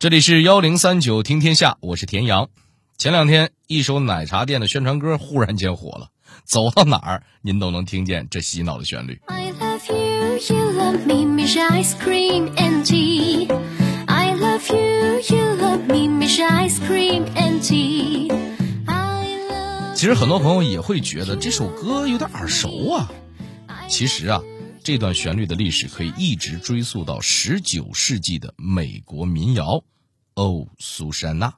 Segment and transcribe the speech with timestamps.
[0.00, 2.50] 这里是幺零三九听天下，我是田阳。
[2.98, 6.10] 前两天，一首奶茶店的宣传歌忽然间火了，
[6.44, 9.18] 走到哪儿您都能听见这洗脑的旋律。
[9.26, 13.48] I love you, you love me, Miss ice cream and tea.
[14.06, 18.30] I love you, you love me, Miss ice cream and tea.
[18.86, 23.10] I love 其实很多朋友也会觉得这首歌有点耳熟啊。
[23.88, 24.40] 其实啊，
[24.88, 29.64] 这段旋律的历史可以一直追溯到十九世纪的美国民谣
[30.32, 31.50] 《哦，苏珊娜》，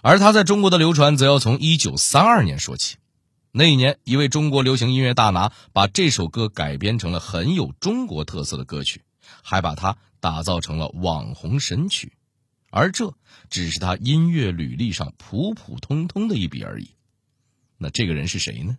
[0.00, 2.96] 而它在中国的流传则要从一九三二年说起。
[3.52, 9.02] 那一年，一位中国流行音乐大拿把这首歌改编成了很有中国特色的歌曲，
[9.42, 12.14] 还把它打造成了网红神曲。
[12.70, 13.14] 而这
[13.50, 16.88] 只是他音乐履历上普普通通的一笔而已。
[17.76, 18.78] 那这个人是谁呢？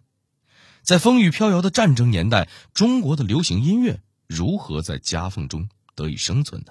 [0.86, 6.68] 在风雨飘摇的战争年代，中国的流行音乐如何在夹缝中得以生存呢？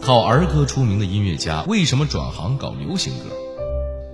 [0.00, 3.26] 靠儿歌出名的音乐家，为什么转行搞流行歌？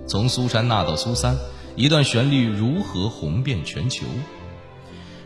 [0.07, 1.35] 从苏珊娜到苏三，
[1.75, 4.05] 一段旋律如何红遍全球？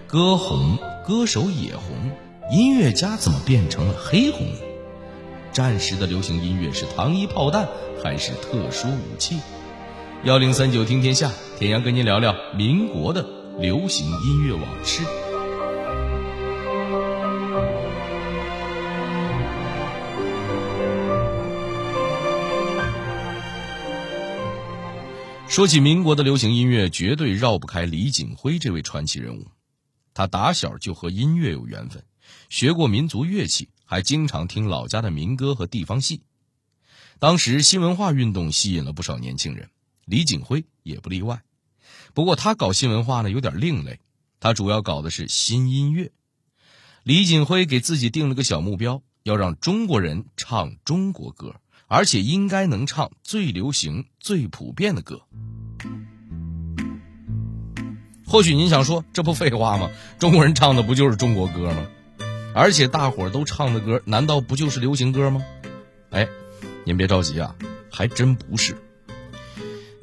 [0.07, 2.11] 歌红，歌手也红，
[2.53, 4.59] 音乐家怎么变成了黑红呢？
[5.51, 7.67] 战时的流行音乐是糖衣炮弹
[8.01, 9.39] 还是特殊武器？
[10.23, 13.23] 幺零三九听天下，田阳跟您聊聊民国的
[13.59, 15.03] 流行音乐往事。
[25.47, 29.47] 说起民国的流行音乐，绝对绕不开李锦辉这位传奇人物。
[30.13, 32.03] 他打小就和音乐有缘分，
[32.49, 36.23] 学过民族乐器，还经常听老家的民歌和地方戏。
[37.19, 39.69] 当时新文化运动吸引了不少年轻人，
[40.05, 41.41] 李锦辉也不例外。
[42.13, 43.99] 不过他搞新文化呢有点另类，
[44.39, 46.11] 他主要搞的是新音乐。
[47.03, 51.55] 李锦辉给自己定了个小目标，要让中国人唱中国歌，
[51.87, 55.21] 而且应该能唱最流行、最普遍的歌。
[58.25, 59.91] 或许您想说，这不废话吗？
[60.17, 61.87] 中国人唱的不就是中国歌吗？
[62.55, 65.45] 而且大伙儿都唱的歌，难道不就是流行歌吗？
[66.09, 66.27] 哎，
[66.85, 67.55] 您别着急啊，
[67.91, 68.75] 还真不是。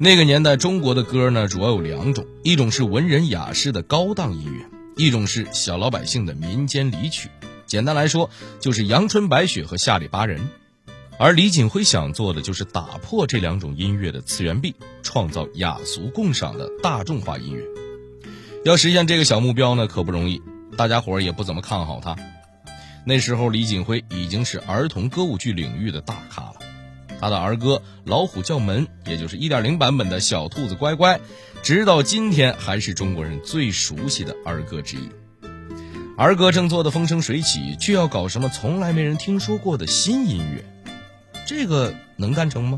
[0.03, 4.65] 那个年代，中国的歌呢，主要有两种，一种是文人雅士的高档音乐，
[4.97, 7.29] 一种是小老百姓的民间离曲。
[7.65, 10.49] 简单来说，就是阳春白雪和下里巴人。
[11.17, 17.63] 而李锦辉想做的就是打破这两种音乐的次元壁，创造雅俗共赏的大众化音乐。
[18.65, 20.41] 要实现这个小目标呢，可不容易，
[20.75, 22.17] 大家伙儿也不怎么看好他。
[23.05, 26.55] 那时候，李锦辉已经是儿童歌舞剧领域的大咖了。
[27.23, 31.21] 他的儿歌《老虎叫门》，也就是1.0版本的小兔子乖乖，
[31.61, 35.09] 直到今天还是中国人最熟悉的儿歌之一。
[36.17, 40.65] 儿歌正做得风生水起，却要搞什么从来没人听说过的新音乐，
[41.47, 42.77] 这个能干成吗？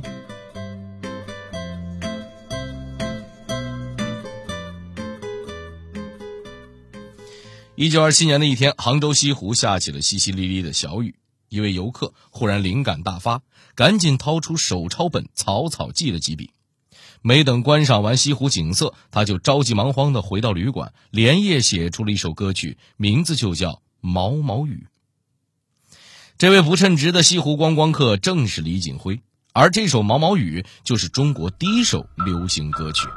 [7.73, 11.15] 一九二七年的一天，杭州西湖下起了淅淅沥沥的小雨。
[11.55, 13.41] 一位游客忽然灵感大发，
[13.73, 16.51] 赶紧掏出手抄本，草草记了几笔。
[17.21, 23.71] 没等观赏完西湖景色，他就着急忙慌地回到旅馆，连夜写出了一首歌曲，名字就叫
[24.01, 24.85] 《毛毛雨》。
[26.37, 29.21] 这位不称职的西湖观光客正是李锦辉，
[29.53, 33.07] 而这首《毛毛雨》就是中国第一首流行歌曲。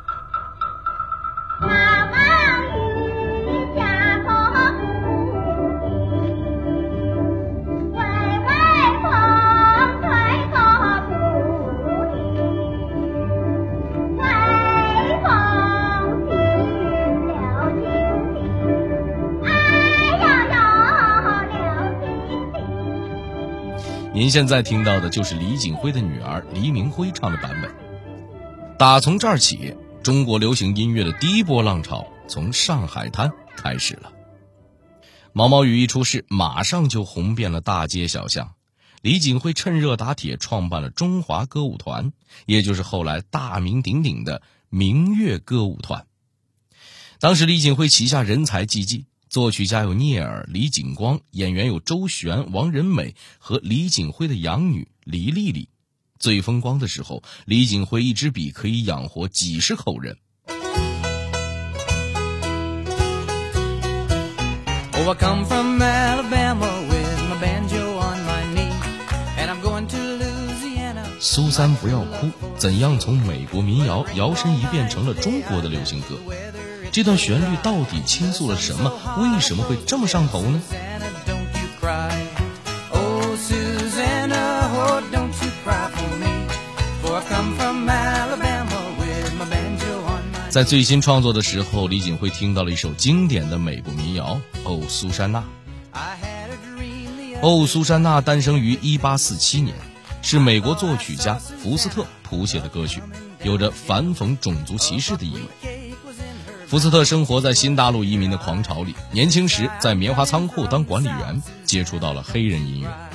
[24.19, 27.73] 您现在听到的就是李锦辉的女儿黎明辉唱的版本。
[28.77, 34.11] 打从这儿起，中国流行音乐的第一波浪潮从上海滩开始了。
[35.33, 38.55] 毛毛雨一出世，马上就红遍了大街小巷。
[39.03, 42.13] 李锦辉趁热打铁，创办了中华歌舞团，
[42.45, 46.07] 也就是后来大名鼎鼎的明月歌舞团。
[47.21, 55.69] 当时李锦辉旗下人才济济，作曲家有聂耳、李景光，演员有周璇、王仁美和李锦辉的养女黎丽丽。
[56.19, 60.17] 最风光的时候，李锦辉一支笔可以养活几十口人。
[64.95, 68.73] Oh, I come from Alabama with my banjo on my knee,
[69.39, 71.05] and I'm going to Louisiana.
[71.21, 76.19] 苏三不要哭，怎样从美国民谣摇身一变成了中国的流行歌？
[76.91, 78.93] 这段旋律到底倾诉了什么？
[79.19, 80.61] 为什么会这么上头呢？
[90.51, 95.41] 在最新创作的时候，李锦辉听到了一首经典的美国民谣《哦，苏珊娜》。
[97.41, 99.77] 哦，苏珊娜诞生于1847年，
[100.23, 103.01] 是美国作曲家福斯特谱写的歌曲，
[103.45, 105.68] 有着反讽种族歧视的意味。
[106.69, 113.11] 福斯特生活在新大陆移民的狂潮里，年轻时在棉花仓库当管理员，接触到了黑人音乐。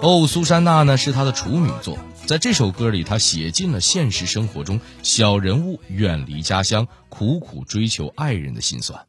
[0.00, 9.04] 哦，苏珊娜呢是他的处女作，在这首歌里，他写尽了现实生活中小人物远离家乡、苦苦追求爱人的心酸。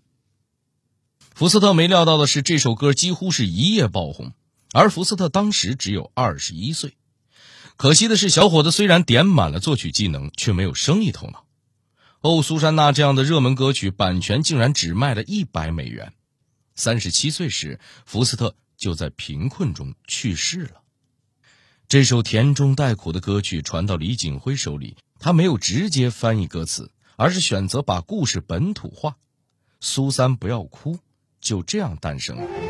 [1.33, 4.33] 福斯特没料到的是，这首歌几乎是一夜爆红，
[4.73, 6.97] 而福斯特当时只有二十一岁。
[7.77, 11.45] 可惜的是，小伙子虽然点满了作曲技能，却没有生意头脑。
[12.21, 16.11] 哦，苏珊娜这样的热门歌曲版权竟然只卖了一百美元。
[16.75, 20.81] 三十七岁时，福斯特就在贫困中去世了。
[21.87, 29.15] 这首甜中带苦的歌曲传到李锦辉手里，他没有直接翻译歌词，而是选择把故事本土化。
[29.79, 30.99] 苏三不要哭，
[31.39, 32.68] 就这样诞生了。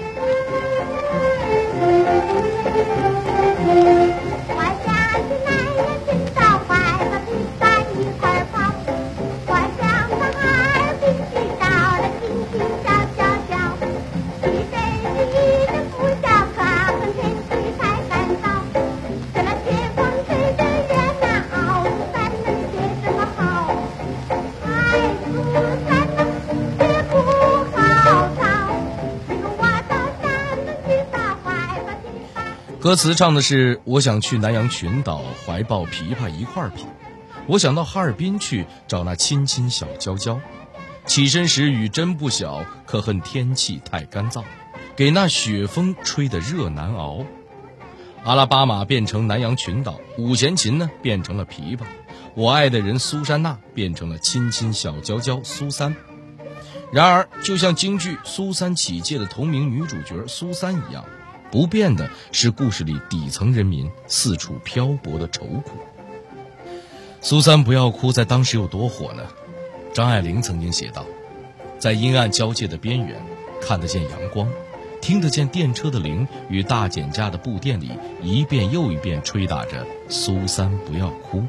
[32.89, 36.87] 歌词唱的是：“我想去南洋群岛，怀抱琵琶一块儿跑。
[37.45, 40.41] 我想到哈尔滨去找那亲亲小娇娇。
[41.05, 44.43] 起身时雨真不小，可恨天气太干燥，
[44.95, 47.23] 给那雪风吹得热难熬。
[48.23, 51.81] 阿拉巴马变成南洋群岛，五弦琴呢变成了琵琶，
[52.33, 55.95] 我爱的人苏珊娜变成了亲亲小娇娇苏三。
[56.91, 61.05] 然而，就像京剧《苏三起解》的同名女主角苏三一样。
[61.51, 65.71] ”不变的是故事里底层人民四处漂泊的愁苦。
[67.21, 69.23] 苏三不要哭，在当时有多火呢？
[69.93, 71.05] 张爱玲曾经写道
[71.79, 73.21] ：“在阴暗交界的边缘，
[73.61, 74.47] 看得见阳光，
[75.01, 77.91] 听得见电车的铃与大减价的布店里
[78.21, 81.43] 一遍又一遍吹打着‘苏三不要哭’。”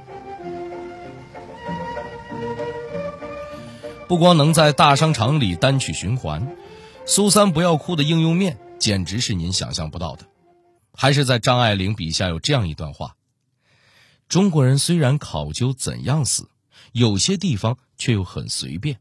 [4.08, 6.49] 不光能在大商场里单曲循环
[7.06, 8.56] ，“苏三不要哭”的应用面。
[8.80, 10.26] 简直是您想象不到的，
[10.94, 13.14] 还是在张爱玲笔下有这样一段话：
[14.26, 16.48] 中国人虽然考究怎样死，
[16.92, 18.98] 有些地方却又很随便。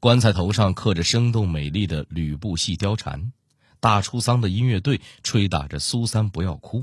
[0.00, 3.32] 棺材头上刻着生动美丽的吕布戏貂蝉，
[3.80, 6.80] 大出丧的音乐队吹打着《苏三不要哭》。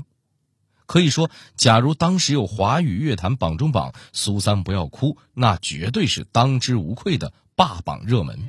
[0.86, 8.48] 可以说，假如当时有华语乐坛榜中榜，《苏三不要哭》那绝对是当之无愧的霸榜热门。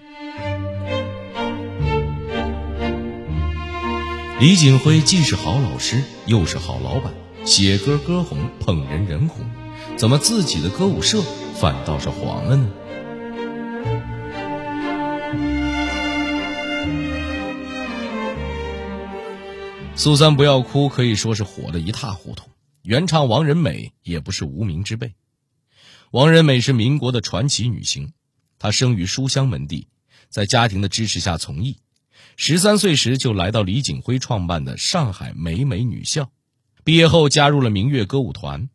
[4.39, 7.13] 李锦辉既是好老师，又是好老板，
[7.45, 9.45] 写歌歌红，捧人人红，
[9.97, 11.21] 怎么自己的歌舞社
[11.55, 12.71] 反倒是黄了呢？
[19.97, 22.49] 苏三不要哭，可以说是火得一塌糊涂。
[22.81, 25.15] 原唱王仁美也不是无名之辈。
[26.11, 28.13] 王仁美是民国的传奇女星，
[28.57, 29.89] 她生于书香门第，
[30.29, 31.75] 在家庭的支持下从艺。
[32.41, 36.29] 十三岁时就来到李锦辉创办的上海美美女校，
[36.85, 38.69] 毕业后加入了明月歌舞团。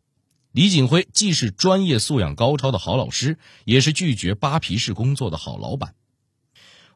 [0.51, 5.95] 李锦辉既是专业素养高超的好老师，也是拒绝扒皮式工作的好老板。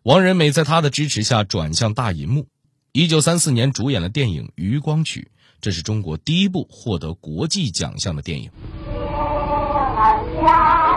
[0.03, 2.45] 王仁美在他的支持下转向大银幕，
[2.91, 8.51] 一九三四年主演了电影《渔光曲》，这是中国第一部获得国际奖项的电影。《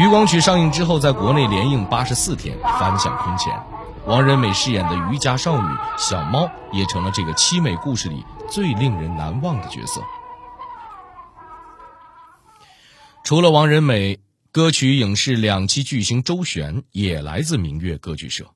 [0.00, 3.52] 渔光曲》上映之后，在国内连映八十四天，反响空前。
[4.06, 10.02] 王仁美饰演的渔家少女小猫，也成了这个凄美故事里最令人难忘的角色。
[13.24, 18.46] 除了王仁美，歌曲影视两栖巨星周璇也来自明月歌剧社。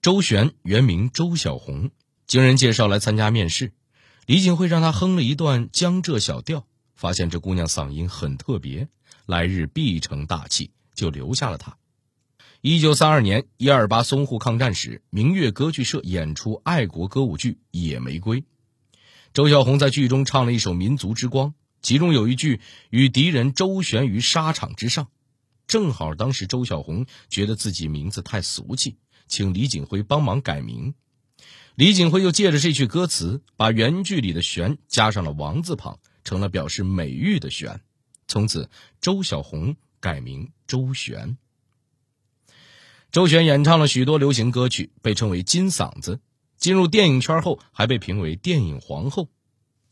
[0.00, 1.90] 周璇原名周小红，
[2.28, 3.72] 经人介绍来参加面试，
[4.26, 6.62] 李锦辉让她哼了一段江浙小调，
[6.94, 8.86] 发现这姑娘嗓音很特别，
[9.26, 11.76] 来日必成大器，就留下了他。
[12.62, 18.40] 一九三二年一二八淞沪抗战时，明月歌剧社演出爱国歌舞剧《野玫瑰》，
[19.32, 21.50] 周小红在剧中唱了一首《民族之光》，
[21.80, 22.60] 其中有一句
[22.90, 25.06] “与敌人周旋于沙场之上”，
[25.68, 28.96] 正好当时周小红觉得自己名字太俗气，
[29.28, 30.94] 请李锦辉帮忙改名。
[31.76, 37.82] 李景辉又借着这句歌词，把原剧里的“旋”加上了王字旁，成了表示美誉的“旋”。
[38.26, 41.36] 从此，周小红改名周璇。
[43.12, 46.20] 周璇演唱了许多流行歌曲，被称为“金嗓子”。
[46.58, 49.28] 进入电影圈后，还被评为电影皇后。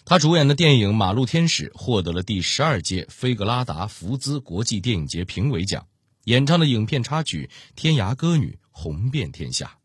[0.04, 5.86] 她主演的电影《马路天使》获得了第十二届菲格拉达福兹国际电影节评委奖，
[6.24, 9.78] 演唱的影片插曲《天涯歌女》红遍天下。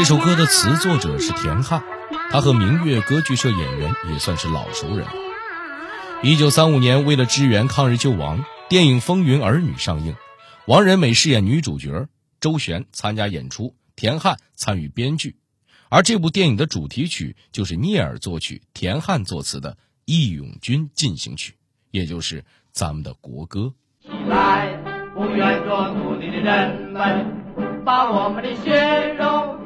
[0.00, 1.84] 这首歌的词作者是田汉，
[2.30, 5.06] 他和明月歌剧社演员也算是老熟人。
[6.22, 10.14] 一九三五年，为了支援抗日救亡，电影《风云儿女》上映，
[10.66, 12.08] 王仁美饰演女主角，
[12.40, 15.36] 周璇参加演出，田汉参与编剧。
[15.90, 19.72] 而这部电影的主题曲就是聂耳作曲、田汉作词的
[20.06, 21.52] 《义勇军进行曲》，
[21.90, 22.42] 也就是
[22.72, 23.74] 咱们的国歌。
[24.00, 24.80] 起来，
[25.14, 29.58] 不愿做奴隶的人们，把我们的血肉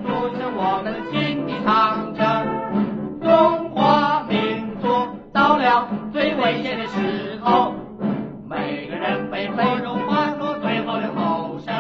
[0.66, 3.20] 我们心的长城。
[3.20, 4.88] 中华民族
[5.30, 7.74] 到了最危险的时候，
[8.48, 11.74] 每个人被火中化作最后的后生。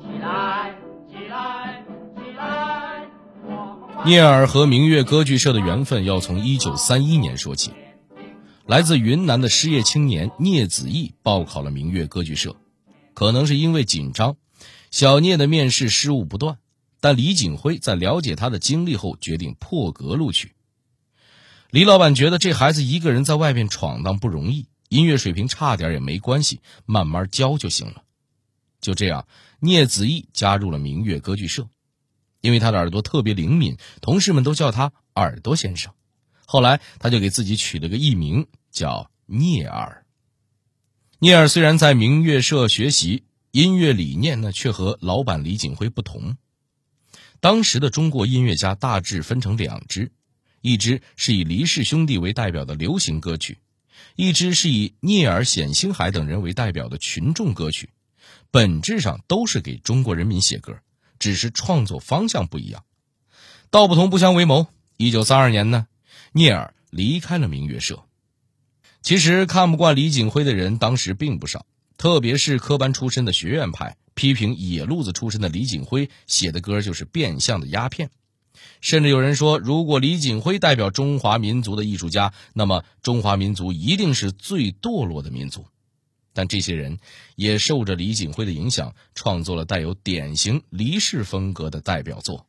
[0.00, 0.74] 起来，
[1.10, 1.84] 起来，
[2.16, 3.06] 起来！
[3.44, 7.72] 我们聂耳和明月歌剧社的缘分要从一九三一年说起。
[8.64, 12.56] 来自云南的失业青年聂子义报考了明月歌剧社，
[13.12, 14.36] 可能是因为紧张，
[14.90, 16.56] 小聂的面试失误不断。
[17.00, 20.52] 但李景辉在了解他的经历后，决定破格录取。
[21.70, 28.02] 李老板觉得这孩子一个人在外面闯荡不容易，音乐水平差点也没关系，慢慢教就行了。
[28.80, 29.26] 就这样，
[29.60, 31.68] 聂子义加入了明月歌剧社。
[32.42, 35.92] 因为他的耳朵特别灵敏，同事们都叫他“耳朵先生”。
[36.46, 40.06] 后来，他就给自己取了个艺名，叫聂耳。
[41.18, 46.36] 聂耳虽然在明月社学习音乐理念呢，却和老板李景辉不同。
[47.40, 50.12] 当时的中国音乐家大致分成两支，
[50.60, 53.58] 一支是以黎氏兄弟为代表的流行歌曲，
[54.16, 57.90] 一支是以聂耳、冼星海等人为代表的群众歌曲。
[58.50, 60.78] 本质上都是给中国人民写歌，
[61.18, 62.84] 只是创作方向不一样。
[63.70, 64.66] 道不同不相为谋。
[64.96, 65.86] 一九三二年呢，
[66.32, 68.04] 聂耳离开了明月社。
[69.02, 71.66] 其实看不惯李景辉的人当时并不少，
[71.98, 78.10] 特别是科班出身的学院派，批评野路子出身的李景辉写的歌就是变相的鸦片。
[78.80, 85.66] 甚至有人说，如果李景辉代表中华民族的艺术家，那么中华民族一定是最堕落的民族。
[86.32, 86.98] 但这些人
[87.34, 92.46] 也受着李景辉的影响，创作了带有典型离世风格的代表作。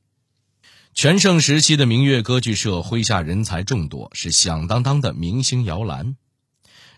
[0.93, 6.15] 全盛时期的明月歌剧社麾下人才众多，是响当当的明星摇篮。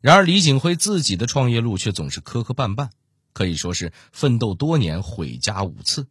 [0.02, 2.90] 然而，李景辉自己的创业路却总是磕磕绊绊，
[3.34, 6.08] 可以说是奋斗多年，毁家五次。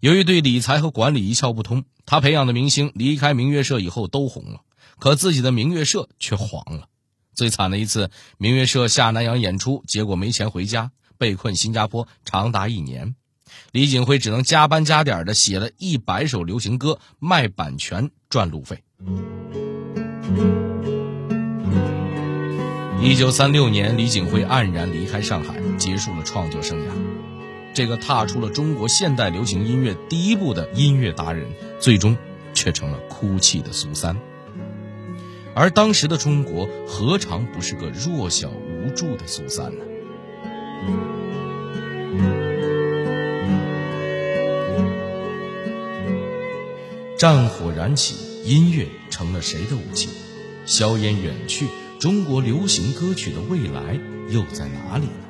[0.00, 4.60] 由于对理财和管理一窍不通，他培养的明星离开明月社以后都红了，
[4.98, 6.88] 可自己的明月社却黄了。
[7.32, 13.16] 最惨的一次，明月社下南洋演出，结果没钱回家，被困新加坡长达一年。
[13.72, 18.82] 李锦辉只能加班加点的写了一百首流行歌，卖版权赚路费。
[23.04, 26.90] 一九三六年，李景辉黯然离开上海，结束了创作生涯。
[27.74, 31.46] 这个踏出了中国现代流行音乐第一步的音乐达人，
[31.78, 32.16] 最终
[32.54, 34.16] 却成了哭泣的苏三。
[35.54, 39.84] 而当时的中国，何尝不是个弱小无助的苏三呢？
[47.18, 50.08] 战火燃起，音乐成了谁的武器？
[50.64, 51.66] 硝烟远去，
[52.04, 55.24] 中国流行歌曲的未来又在哪里呢？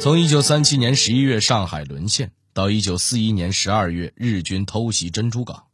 [0.00, 5.64] 从一九三七年十一月上海沦陷到一九四一年十二月日军偷袭珍珠港，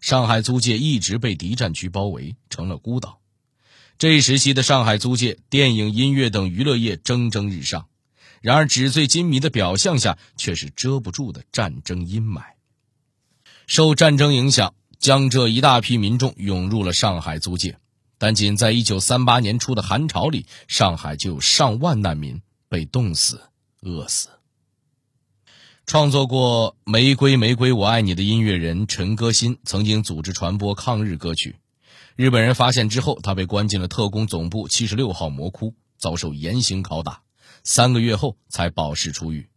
[0.00, 3.18] 上海租界一直被敌占区包围，成了孤岛。
[3.98, 7.88] 这一时期的上海租界，电影、音乐等娱乐业蒸蒸日上。
[8.40, 12.53] 然而，纸醉金迷的表象下，却是遮不住的战争阴霾。
[13.66, 17.78] 受战争影响，江浙一大批民众涌入了上海租界，
[18.18, 23.40] 但仅在一九三八年初的寒潮里，上海就有上万难民被冻死、
[23.80, 24.28] 饿死。
[25.86, 31.56] 创作过《玫瑰玫瑰我爱你》的音乐人陈歌辛曾经组织传播抗日歌曲，
[32.16, 37.22] 日本人发现之后，他被关进了特工总部七十六号魔窟，遭受严刑拷打，
[37.62, 39.48] 三个月后才保释出狱。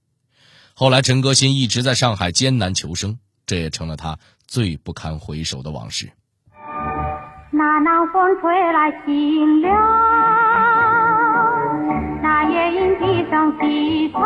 [0.73, 6.11] 后来，陈歌辛一直在上海艰难求生，这也成了他最不堪回首的往事。
[7.49, 9.73] 那南风吹来清凉，
[12.21, 14.21] 那夜莺啼声细唱，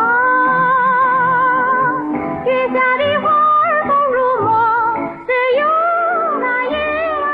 [2.44, 4.50] 月下的花儿红如梦，
[5.24, 5.62] 只有
[6.40, 6.76] 那夜
[7.22, 7.24] 来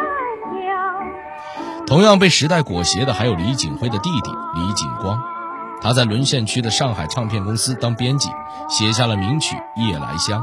[0.52, 1.86] 香。
[1.86, 5.18] 同样被时代裹挟的还有李景辉的弟弟李景光，
[5.80, 8.28] 他在沦陷区的上海唱片公司当编辑，
[8.68, 9.56] 写下了名曲
[9.88, 10.42] 《夜来香》，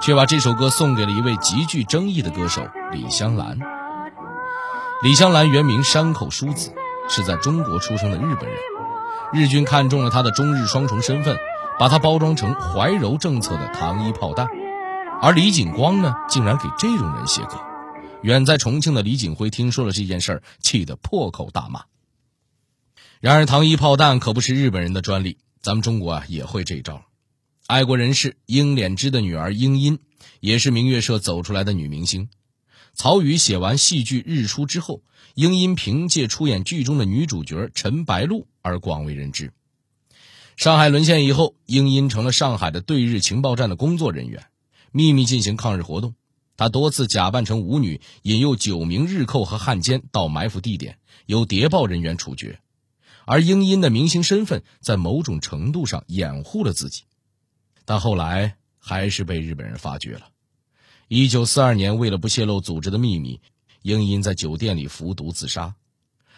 [0.00, 3.58] 却把这首歌送给了一位极具争议的歌手李香兰。
[5.02, 6.72] 李香兰原名山口淑子，
[7.08, 8.58] 是在中国出生的日本人。
[9.32, 11.38] 日军看中了她的中日双重身份，
[11.78, 14.46] 把她包装成怀柔政策的糖衣炮弹。
[15.22, 17.60] 而李景光呢，竟然给这种人写歌。
[18.22, 21.84] 远在重庆的李景辉听说了这件事儿，气得破口大骂。
[23.20, 27.02] 然而，糖衣炮弹可不是日本人的专利，咱们中国啊也会这一招。
[27.70, 30.00] 爱国人士英敛之的女儿英音，
[30.40, 32.28] 也是明月社走出来的女明星。
[32.94, 35.04] 曹禺写完戏剧《日出》之后，
[35.36, 39.52] 英音凭借出演剧中的女主角陈白露而广为人知。
[40.56, 44.46] 上海沦陷以后，英音成了上海的对日情报站的工作人员，
[44.90, 46.16] 秘密进行抗日活动。
[46.56, 52.58] 她多次假扮成舞女，引诱九名日寇和汉奸到埋伏地点，由谍报人员处决。
[53.26, 57.04] 而英音的明星身份在某种程度上掩护了自己，
[57.90, 60.28] 但后来还是被日本人发觉了。
[61.08, 63.40] 一九四二年，为了不泄露组织的秘密，
[63.82, 65.74] 英音在酒店里服毒自杀。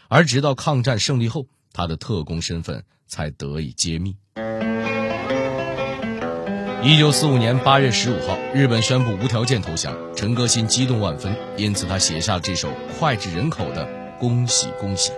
[0.09, 4.17] 而直到抗战胜利后，他的特工身份才得以揭秘。
[6.83, 13.87] 一九四五年八月十五号，日本宣布无条件投降，陈歌辛激动万分，因此他写下了这首脍炙人口的
[14.19, 15.13] 《恭喜恭喜》。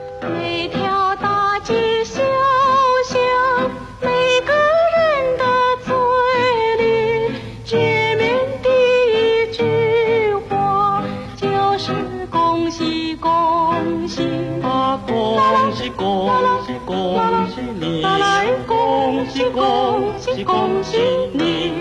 [20.55, 20.99] 恭喜
[21.33, 21.73] 你。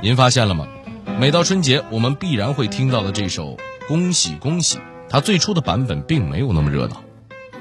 [0.00, 0.66] 您发现了吗？
[1.20, 4.78] 每到春节，我们必然会听到的这首《恭喜恭喜》，
[5.10, 7.02] 它最初的版本并没有那么热闹。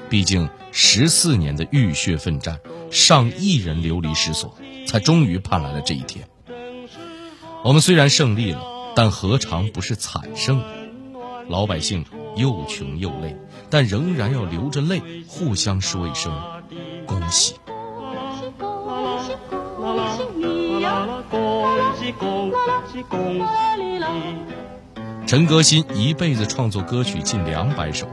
[0.10, 6.26] 毕竟十四年的浴血奋战，上亿人流离失所，才终于盼来了这一天。
[7.66, 8.62] 我们虽然胜利了，
[8.96, 10.64] 但何尝不是惨胜？
[11.50, 12.06] 老百姓
[12.38, 13.36] 又穷又累，
[13.70, 16.32] 但仍然要流着泪互相说一声
[17.06, 17.56] 恭喜。
[25.26, 28.08] 陈歌辛一辈子创作歌曲近两百首。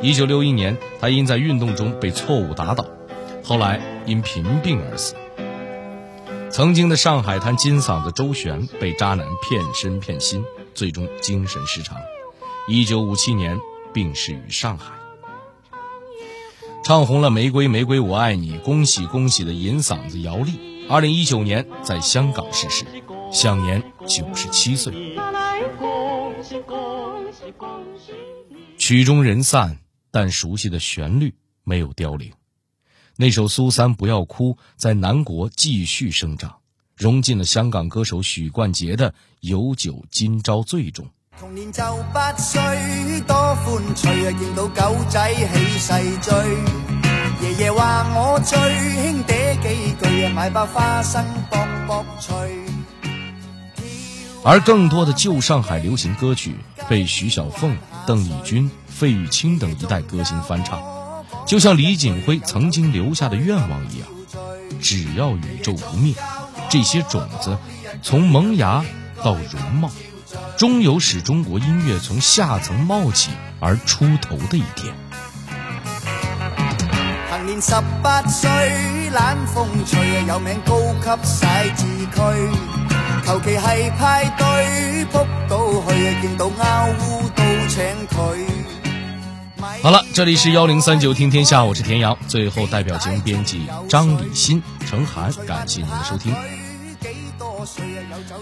[0.00, 2.86] 一九六一年，他因在运动中被错误打倒，
[3.44, 5.14] 后来因贫病而死。
[6.50, 11.98] 曾经的上海滩金嗓子周璇被渣男骗身骗心，最终精神失常。
[12.66, 13.58] 一九五七年
[13.92, 14.92] 病逝于上海。
[16.82, 22.86] 唱红了《玫瑰玫瑰我爱你》，恭喜恭喜的银嗓子姚丽，二零一九年在香港逝世，
[23.30, 25.16] 享年九十七岁。
[28.78, 29.78] 曲终人散，
[30.10, 32.32] 但熟悉的旋律没有凋零。
[33.16, 36.54] 那首《苏三不要哭》在南國繼續生長，
[36.96, 39.10] 融進了香港歌手許冠傑的
[39.40, 41.06] 《有酒今朝醉》中。
[41.38, 42.60] 童年就八歲，
[43.26, 44.32] 多歡趣啊！
[44.38, 46.32] 見到狗仔起勢追，
[47.42, 52.34] 爺爺話我最興嗲幾句啊，買包花生卜卜脆。
[54.48, 56.56] 而更多的旧上海流行歌曲
[56.88, 60.82] 被徐小凤、邓丽君、费玉清等一代歌星翻唱，
[61.46, 64.08] 就像李锦辉曾经留下的愿望一样：
[64.80, 66.14] 只要宇宙不灭，
[66.70, 67.58] 这些种子
[68.02, 68.82] 从萌芽
[69.22, 69.90] 到容貌，
[70.56, 74.94] 终有使中国音乐从下层冒起而出头的一天。
[77.44, 78.48] 年十八歲，
[79.12, 82.77] 懶風趣啊，有名高級寫字区。
[83.28, 85.18] 求其系派对扑
[85.50, 88.16] 到去啊，见到嗷呜都请佢。
[89.82, 92.16] 好了，这里是幺零三九听天下，我是田阳。
[92.26, 96.34] 最后，代表节目編輯張禮欣、程涵，感谢您的收听。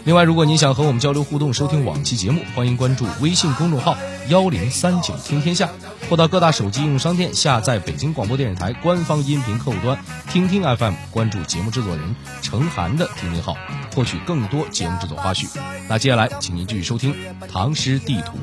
[0.04, 3.96] 另外，如果您想和我们交流互动、收听往期节目，欢迎关注微信公众号
[4.28, 5.70] 幺零三九听天下，
[6.08, 9.98] 或到各大手机应用商店下载北京广播电视台官方音频客户端
[10.30, 13.56] 听听 FM，关注节目制作人程涵的听听号，
[13.94, 15.46] 获取更多节目制作花絮。
[15.88, 17.14] 那接下来，请您继续收听
[17.46, 18.38] 《唐诗地图》。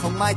[0.00, 0.34] 同埋。